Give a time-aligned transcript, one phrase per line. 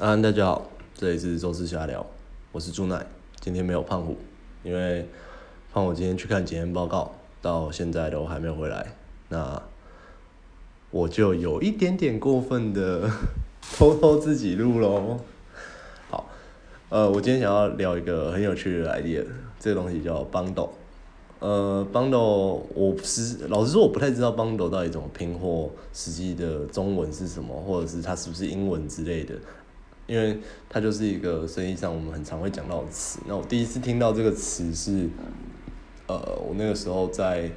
[0.00, 2.06] 安，大家好，这里是周四瞎聊，
[2.52, 3.04] 我是朱奶，
[3.40, 4.16] 今天没有胖虎，
[4.62, 5.04] 因为
[5.72, 8.94] 胖虎今天去看检验报告，到现在都还没有回来，
[9.28, 9.60] 那
[10.92, 13.10] 我就有一点点过分的
[13.76, 15.18] 偷偷自己录喽。
[16.08, 16.30] 好，
[16.90, 19.26] 呃，我今天想要聊一个很有趣的 idea，
[19.58, 20.70] 这个东西叫 bundle。
[21.40, 29.34] 呃，bundle，我是老实说，我不太知道 bundle 到底怎么拼或实际的中文是什么，或者是它是不是英文之类的。
[30.08, 30.36] 因为
[30.68, 33.20] 它就是一个生意上我们很常会讲到的词。
[33.28, 35.08] 那我第一次听到这个词是，
[36.06, 36.16] 呃，
[36.48, 37.48] 我那个时候在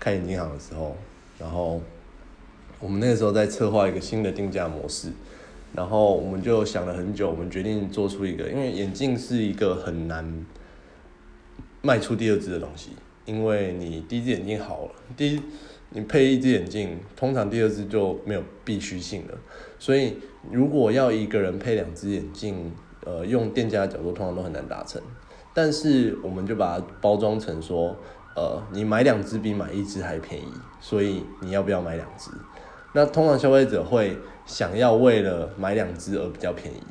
[0.00, 0.96] 开眼镜行的时候，
[1.38, 1.80] 然后
[2.80, 5.10] 我们那个时候在策划一个新的定价模式，
[5.74, 10.46] 然后我们就想了很久，我们决定做出一个，因为眼镜是一个很难
[11.82, 12.90] 卖出第二只的东西。
[13.24, 15.40] 因为你第一只眼镜好了，第一
[15.90, 19.38] 你配一只眼镜，通常第二只就没有必须性了。
[19.82, 20.16] 所以
[20.48, 22.72] 如果要一个人配两只眼镜，
[23.04, 25.02] 呃，用店家的角度通常都很难达成。
[25.52, 27.96] 但是我们就把它包装成说，
[28.36, 30.46] 呃，你买两只比买一只还便宜，
[30.80, 32.30] 所以你要不要买两只？
[32.92, 36.82] 那通常消费者会想要为了买两只而比较便宜，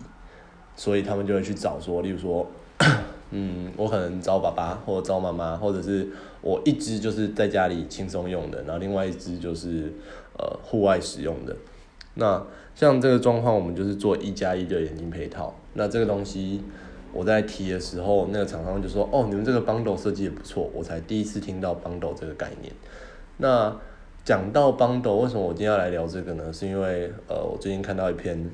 [0.76, 2.46] 所以他们就会去找说，例如说。
[3.34, 6.06] 嗯，我可能找爸爸或者找妈妈，或者是
[6.42, 9.94] 我一只就是在家里轻松用的，然后另外一只就是
[10.38, 11.56] 呃户外使用的。
[12.16, 12.46] 那
[12.76, 15.54] 像这个状况，我们就是做一加一的眼镜配套。
[15.74, 16.62] 那这个东西
[17.14, 22.74] 我在提的时候，那个厂商就说：“哦，你们这个 bundle 设计也不错。”我才第一次听到 bundle 这个概念。
[23.38, 23.76] 那
[24.24, 26.52] 讲到 bundle，为什么我今天要来聊这个呢？
[26.52, 28.50] 是因为呃，我最近看到一篇。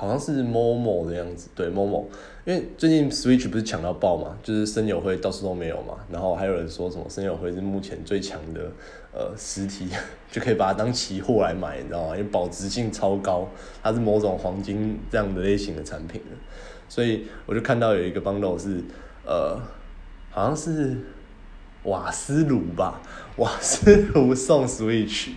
[0.00, 2.06] 好像是 Momo 的样子，对 Momo，
[2.46, 8.72] 因为最近 Switch 不是抢到爆嘛，就是声友会到处都没有嘛，然后还有人说什么声友会是目前最强的
[9.12, 9.88] 呃实体，
[10.32, 12.16] 就可以把它当期货来买，你知道吗？
[12.16, 13.46] 因为保值性超高，
[13.82, 16.22] 它是某种黄金这样的类型的产品
[16.88, 18.82] 所以我就看到有一个 bundle 是
[19.26, 19.60] 呃，
[20.30, 20.96] 好像是
[21.82, 23.02] 瓦斯炉吧，
[23.36, 25.32] 瓦斯炉送 Switch。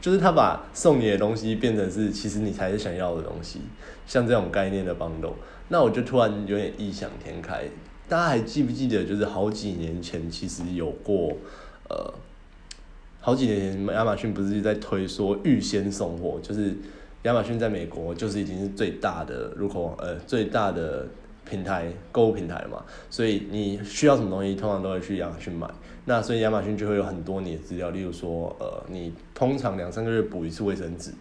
[0.00, 3.60] 就是他把送你的东西变成是，其实你才是想要的东西，
[4.06, 5.34] 像这种概念的帮手
[5.68, 7.64] 那我就突然有点异想天开。
[8.08, 11.36] 大家还记不记得，就是好几年前其实有过，
[11.88, 12.14] 呃，
[13.20, 16.74] 好几年前亚马逊不是在推说预先送货，就是
[17.22, 21.06] 亚马逊在美国就是已经是最大的入口，呃，最大的。
[21.48, 25.68] 平台购物平台嘛，所以你需要什么东西，通常都会去亚马逊买。
[26.04, 31.12] 那所以亚马逊就会有很多你的资料，例如说，呃，你通常两三个月补一次卫生纸。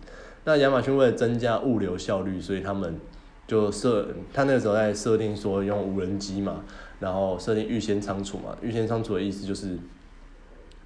[0.44, 3.00] 那亚马逊为了增加物流效率，所以他们
[3.48, 6.64] 就设，他那个时候在设定说用无人机嘛，
[7.00, 8.56] 然后设定预先仓储嘛。
[8.62, 9.78] 预先仓储的意思就是，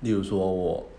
[0.01, 0.89] 例如说我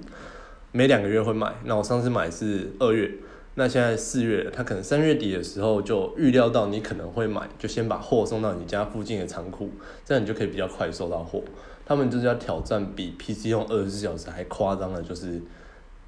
[0.72, 3.10] 每两个月会买，那我上次买是二月。
[3.58, 9.70] 那现在四月，他可能三月底的时候就预料到你可能会买，就先把货送到你家附近的仓库，
[10.04, 11.42] 这样你就可以比较快收到货。
[11.86, 15.40] 他们就是要挑战比 PC 用二十四小时还夸张的，就是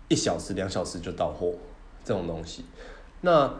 [0.08, 1.54] 一小时、两小时就到货
[2.04, 2.66] 这种东西。
[3.22, 3.54] 那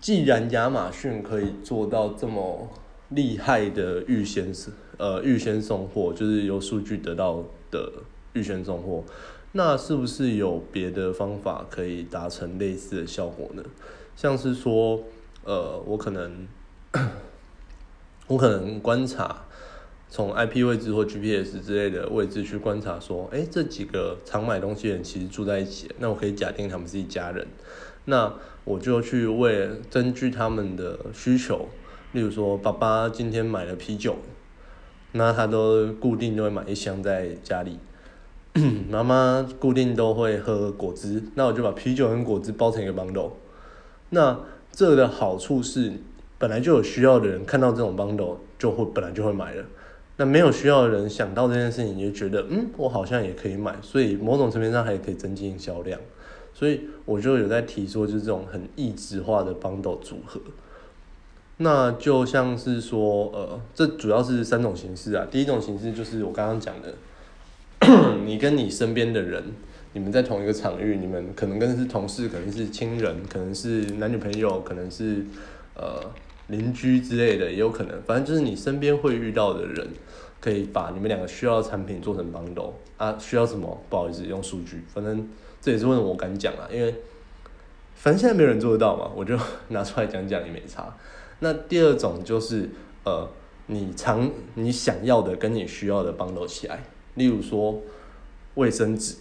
[0.00, 2.70] 既然亚马逊可以做到这么
[3.10, 4.50] 厉害的预先
[4.96, 7.92] 呃预先送货，就是由数据得到的
[8.32, 9.04] 预先送货。
[9.56, 13.62] 那是不是有别的方法可以达成类似的效果呢？
[14.16, 15.00] 像是说，
[15.44, 16.48] 呃，我可能，
[18.26, 19.44] 我可能观察
[20.08, 27.46] 从 IP 位置或 GPS 之类的位置去观察，说，哎，这几个常买东西的人其实住在一起，那我可以假定他们是一家人，
[28.06, 31.68] 那我就去为根据他们的需求，
[32.10, 34.16] 例如说，爸爸今天买了啤酒，
[35.12, 37.78] 那他都固定就会买一箱在家里。
[38.88, 43.32] 妈妈固定都会喝果汁，那我就把啤酒跟果汁包成一个 bundle。
[44.10, 44.38] 那
[44.70, 45.92] 这个的好处是，
[46.38, 49.64] 本来就有需要的人看到这种 bundle 就会本来就会买了。
[50.18, 55.98] 那没有需要的人想到这件事情，就觉得嗯，我好像也可以买，所以某种层面上还可以增进销量。
[56.52, 60.40] 所以我就有在提说，就是这种很异质化的 bundle 组合。
[61.56, 65.26] 那就像是说，呃，这主要是三种形式啊。
[65.28, 66.94] 第一种形式就是我刚刚讲的。
[68.24, 69.42] 你跟你身边的人，
[69.92, 75.24] 你们在同一个场域，你们可能跟是同事，可能是亲人，可能是男女朋友，可能是
[75.74, 76.00] 呃
[76.48, 78.02] 邻居之类的，也有可能。
[78.02, 79.88] 反正就是你身边会遇到的人，
[80.40, 83.16] 可以把你们两个需要的产品做成 bundle 啊。
[83.18, 83.78] 需要什么？
[83.90, 84.82] 不好意思，用数据。
[84.88, 85.28] 反正
[85.60, 86.94] 这也是为什么我敢讲啊，因为
[87.94, 89.38] 反正现在没有人做得到嘛，我就
[89.68, 90.96] 拿出来讲讲也没差。
[91.40, 92.70] 那第二种就是
[93.04, 93.28] 呃，
[93.66, 96.82] 你常你想要的跟你需要的 bundle 起来。
[97.14, 97.80] 例如说，
[98.54, 99.16] 卫生纸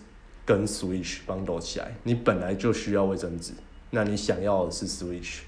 [0.45, 3.54] 跟 Switch bundle 起来，你本来就需要卫生纸，
[3.92, 5.40] 那你想要的是 Switch，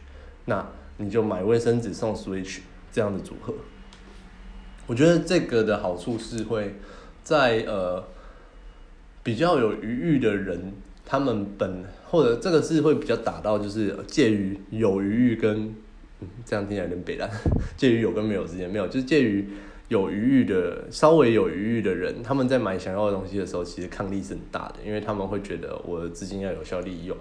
[0.45, 2.59] 那你就买卫生纸送 Switch
[2.91, 3.53] 这样的组合。
[4.87, 6.75] 我觉得这个的好处是会
[7.23, 8.03] 在呃
[9.23, 15.73] 比较有余裕的人，他们本或者这个是会比较打到就是介于有余裕跟
[16.45, 17.29] 这样听起来有点北烂，
[17.75, 19.49] 介于有跟没有之间没有，就是介于
[19.87, 27.15] 有余裕的稍微有余裕的人，他们在买想要的东西的时候，其实抗力是很大的，因为他们会觉得我的资金要有效利用，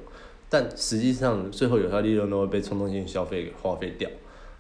[0.49, 4.09] 但实际上最后有效利用都会被冲动性消费给花费掉。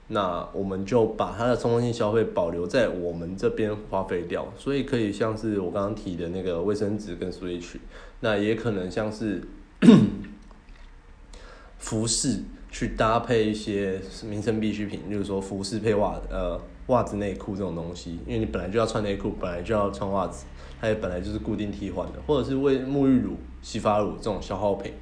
[0.08, 7.76] 那我们就把它的冲动性消费保留在我们这边花费掉，所以可以像是我刚刚提的那个卫生纸跟 Switch，
[8.20, 9.40] 那也可能像是
[11.78, 12.40] 服饰
[12.70, 13.98] 去搭配一些
[14.28, 20.44] 民生必需品，就是说服饰配袜呃袜子内裤这种东西，因为你本来就要穿内裤，本来就要穿袜子，
[20.80, 24.92] 它也本来就是固定替换的，或者是为沐浴乳、洗发乳这种消耗品，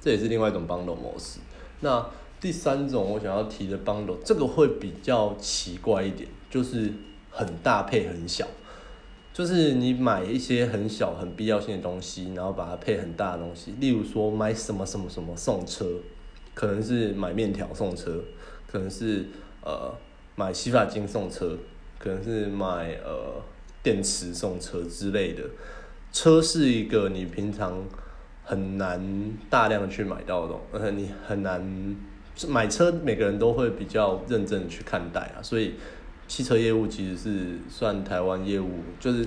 [0.00, 1.40] 这也是另外一种 bundle 模式。
[1.80, 2.04] 那
[2.40, 6.92] 第三种我想要提的 bundle，这个会比较奇怪一点，就是
[7.30, 8.46] 很大配很小，
[9.32, 15.84] 就是你买一些很小很必要性的东西，然后把它配很大的东西，例如说买什么什么什么送车，
[16.54, 18.24] 可能是买面条送车，
[18.66, 19.26] 可能是
[19.62, 19.92] 呃
[20.38, 21.58] 买洗发精送车，
[21.98, 23.42] 可能是买呃
[23.82, 25.42] 电池送车之类的。
[26.12, 27.84] 车是一个你平常
[28.44, 29.02] 很难
[29.50, 31.96] 大量去买到的，呃，你很难。
[32.46, 35.74] 买车每个人都会比较认真去看待啊，所以
[36.28, 38.70] 汽车业务其实是算台湾业务，
[39.00, 39.26] 就是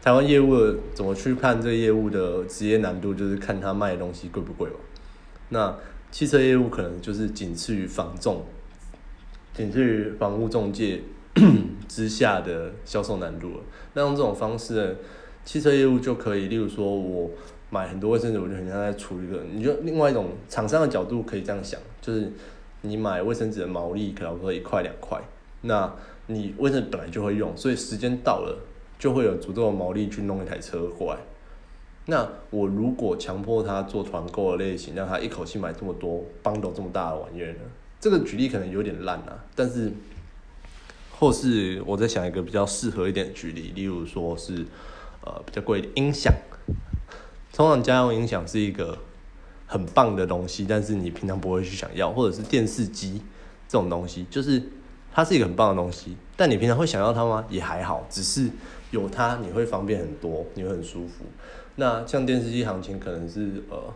[0.00, 0.56] 台湾业务
[0.94, 4.76] 怎么去看这个业务的职业难度，就是看他卖的东西贵不贵嘛。
[5.50, 5.76] 那
[6.10, 8.42] 汽车业务可能就是仅次于房仲，
[9.58, 11.00] 仅次于房屋中介
[11.88, 13.60] 之下的销售难度了。
[13.94, 14.96] 那用这种方式，
[15.44, 17.28] 汽车业务就可以，例如说我。
[17.70, 19.42] 买很多卫生纸，我就很像在出一个。
[19.52, 22.32] 你就另外一种厂商的角度可以这样想，就是
[22.80, 25.20] 你买卫生纸的毛利可能说一块两块，
[25.60, 25.94] 那
[26.28, 28.58] 你卫生纸本来就会用，所以时间到了
[28.98, 31.20] 就会有足够的毛利去弄一台车过来。
[32.06, 37.60] 那我如果强迫他做团购的类型，让他一口气买这么多，bundle 这么大的玩意儿呢？
[38.00, 39.92] 这个举例可能有点烂啊，但是
[41.18, 44.64] 或是我在想一个比较适合一点的举例，例如说是
[45.24, 46.32] 呃比较贵的音响。
[47.52, 48.96] 通常家用音响是一个
[49.66, 53.20] 很棒的东西，但是你平常不会去想要，或者是电视机
[53.66, 54.62] 这种东西，就是
[55.12, 57.44] 它是一个很棒的东西，但你平常会想要它吗？
[57.50, 58.48] 也还好，只是
[58.92, 61.24] 有它你会方便很多，你会很舒服。
[61.74, 63.92] 那像电视机行情可能是呃，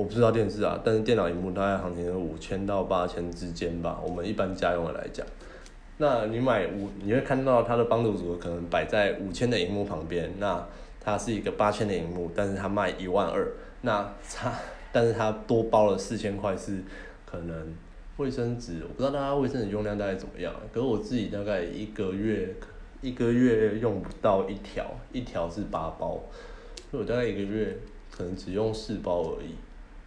[0.00, 4.00] 我不知道电视啊，但是电脑荧幕大概行情是五千到八千之间吧。
[4.02, 5.26] 我们一般家用的来讲，
[5.98, 10.66] 那你买五，你会看到它的帮助组合可能摆在五千的荧幕旁边，那。
[11.02, 13.50] 它是一个八千的荧幕，但是它卖一万二，
[13.80, 14.52] 那差，
[14.92, 16.82] 但是它多包了四千块是
[17.24, 17.74] 可能
[18.18, 22.54] 卫生纸，我不知道大家卫生纸用量大概怎么样，可是我自己大概一个月
[23.00, 26.20] 一个月用不到一条，一条是八包，
[26.90, 27.78] 所以我大概一个月
[28.10, 29.54] 可能只用四包而已，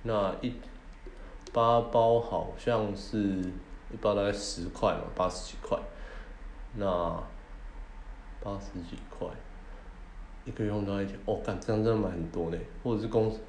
[0.03, 0.53] 那一
[1.51, 5.77] 八包好像是一包大概十块嘛，八十几块，
[6.75, 6.87] 那
[8.41, 9.27] 八十几块。
[10.45, 13.39] 一个月用到一天，哦，干这样真的买很多呢，或者是公司，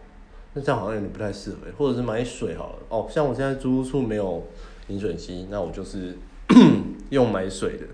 [0.52, 4.40] 那这样好像有点不太适合，或者是买水好了，哦，像我现在租屋处没有
[4.86, 6.16] 饮水机，那我就是
[7.10, 7.86] 用买水的，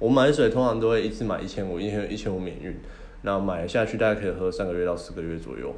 [0.00, 2.76] 我买水通常都会一次买一千五，因为一千五免运，
[3.22, 5.72] 那买下去大概可以喝三个月到四个月左右，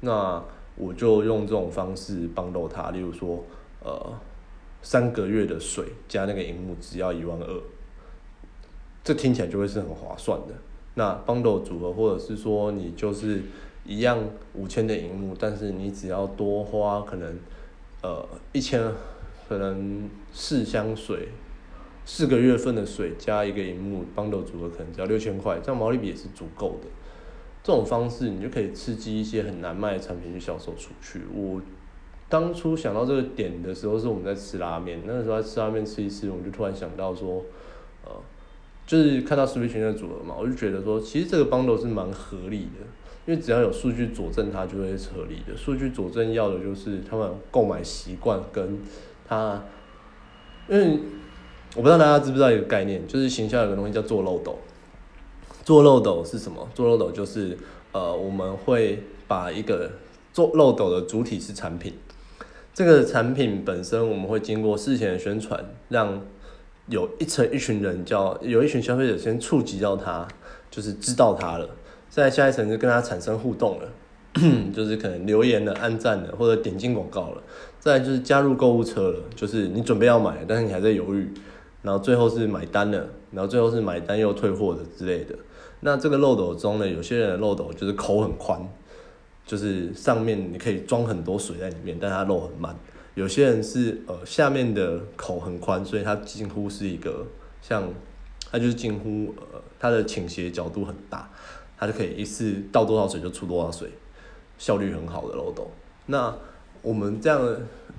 [0.00, 0.44] 那
[0.76, 3.42] 我就用这种方式帮到他，例如说，
[3.82, 4.12] 呃，
[4.82, 7.62] 三个月的水加那个荧幕只要一万二，
[9.02, 10.54] 这听起来就会是很划算的。
[10.94, 13.42] 那帮到组合，或者是说你就是
[13.84, 14.18] 一样
[14.54, 17.38] 五千的荧幕，但是你只要多花可能
[18.02, 18.82] 呃一千，
[19.48, 21.28] 可能四箱水，
[22.04, 26.88] 四个月份的水加一个荧幕帮到组合可能只要六千块，这样毛利比也是足够的。
[27.66, 31.22] 这种方式你就可以刺激一些很难卖的产品去销售出去。
[31.34, 31.60] 我
[32.28, 37.44] 当初想到这个点的时候，是我们在吃拉面，那个时候在吃拉面吃一吃，我就突然想到说，
[38.04, 38.12] 呃。
[38.86, 42.86] 就是看到 Switch 的组合嘛，我就觉得说，其实这个 bundle 是蛮合理的，
[43.26, 45.56] 因为只要有数据佐证，它就会是合理的。
[45.56, 48.78] 数据佐证要的就是他们购买习惯跟
[49.26, 49.60] 他，
[50.68, 51.00] 因为
[51.74, 54.56] 我不知道大家知不知道一个概念，就是形象有个东西叫做漏斗。
[55.66, 56.68] 做漏斗是什么？
[56.76, 57.58] 做漏斗就是
[57.90, 59.90] 呃，我们会把一个
[60.32, 61.92] 做漏斗的主体是产品，
[62.72, 66.22] 这个产品本身我们会经过事前的宣传，让
[66.86, 70.28] 有一层一群人叫有一群消费者先触及到它，
[70.70, 71.68] 就是知道它了。
[72.08, 73.88] 再下一层就跟它产生互动了，
[74.72, 77.42] 就是可能留言了、按赞了或者点进广告了。
[77.80, 81.28] 再就是加入购物车了，就是你准备要买，但是你还在犹豫，
[81.82, 85.34] 然后最后是买单了，然后最后是买单又退货的之类的。
[85.80, 88.60] 那这个漏斗中呢，有些人的漏斗就是口很宽，
[89.46, 92.74] 就是上面你可以装很多水在里面，但它漏很慢。
[93.14, 97.26] 有些人是呃下面的口很宽，所以它近乎是一个
[97.62, 97.88] 像，
[98.50, 101.30] 它就是近乎呃它的倾斜角度很大，
[101.78, 103.88] 它就可以一次倒多少水就出多少水，
[104.58, 105.70] 效率很好的漏斗。
[106.06, 106.34] 那
[106.82, 107.40] 我们这样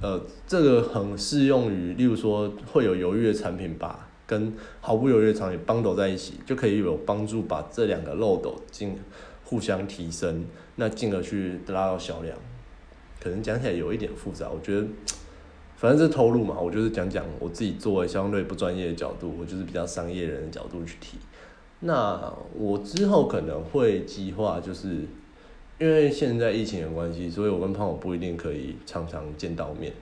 [0.01, 8.95] 呃这个很适用于，例如说会有犹豫的产品吧，跟毫不犹豫的产品绑斗在一起，就可以有帮助把这两个漏斗进
[9.45, 12.37] 互相提升，那进而去拉到销量。
[13.19, 14.85] 可能讲起来有一点复杂，我觉得，
[15.75, 21.17] 反正是投入嘛，我就是讲讲我自己作为相对不专业的角度，我就是比较商业人的角度去提。
[21.79, 25.05] 那我之后可能会计划，就是
[25.79, 29.93] 因为现在疫情的关系，所以我跟胖虎不一定可以常常见到面。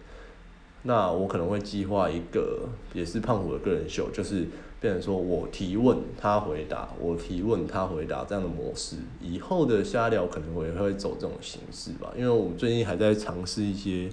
[0.88, 4.48] 那我可能会计划一个也是胖虎的个人秀，就是
[4.80, 8.98] 变成说我提问他回答，我提问他回答这样的模式。
[9.20, 14.12] 以后的瞎聊可能我也会走这种形式吧，因为我们最近还在尝试一些，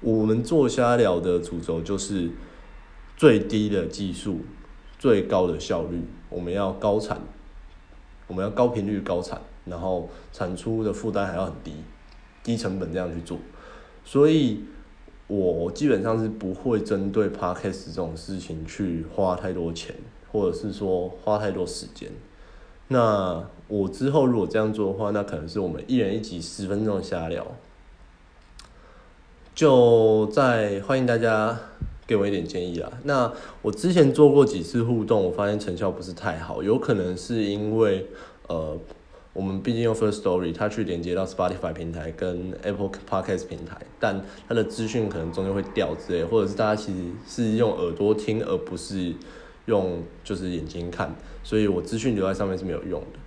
[0.00, 2.30] 我们做瞎聊的主轴就是
[3.16, 4.40] 最低的技术，
[4.98, 7.18] 最高的效率，我们要高产，
[8.26, 11.72] 我们要高频率高产，然后产出的负担还要很低，
[12.44, 13.38] 低成本这样去做，
[14.04, 14.62] 所以。
[15.28, 19.94] 我基本上是不会针对 podcast 这种事情去花太多钱，
[20.30, 22.10] 或者是说花太多时间。
[22.88, 27.46] 那我之后如果这样做的话，那可能是我们一人一集十分钟瞎聊。
[29.54, 31.58] 就在欢迎大家
[32.06, 32.92] 给我一点建议啦。
[33.02, 38.06] 那我之前做过几次互动，我发现成效不是太好，有可能是因为
[38.48, 38.78] 呃。
[39.36, 49.12] 我们毕竟用 First Story，它去连接到 Spotify 平台跟 Apple Podcast 平台，但它的资讯可能中间会掉之类，或者是大家其实是用耳朵听，而不是
[49.66, 53.18] 用就是眼睛看，所以我资讯留在上面是没有用的。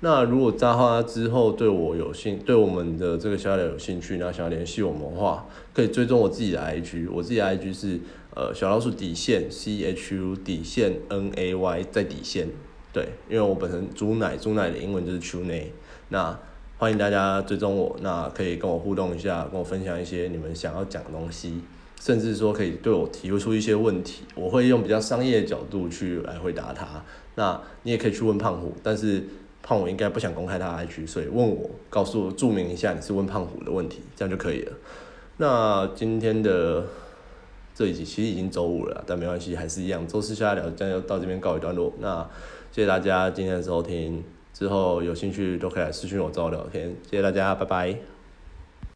[0.00, 8.00] 那如果扎花之后对我有兴，对我们的这个小聊有兴趣，那想要联系我们的话，可以追踪我自己的 IG，我自己的 IG 是
[8.34, 12.48] 呃小老鼠底线 C H U 底线 N A Y 在底线。
[12.92, 15.68] 对，因为我本身猪奶，猪奶的英文就是 Chunai。
[16.10, 16.38] 那
[16.76, 21.62] 欢迎大家追踪我，那可以跟我互动一下，跟我分享一些你们想要讲的东西，
[21.98, 27.02] 甚至说可以对我提出一些问题，我会用比较商业的角度去来回答他。
[27.36, 29.24] 那你也可以去问胖虎，但是
[29.62, 34.72] 胖虎应该不想公开他的 IG，所以问我，告诉我注明一下你是问胖虎的问题，这样就可以了。
[35.38, 36.84] 那今天的
[37.74, 41.90] 这一集其实已经周五了，但没关系，还是一样，周四下来聊，这样就到这边告一段落。
[42.00, 42.28] 那。
[42.72, 44.24] 谢谢大家今天的收听，
[44.54, 46.88] 之后有兴趣都可以来私信我找我聊天。
[47.02, 48.11] 谢谢大家，拜拜。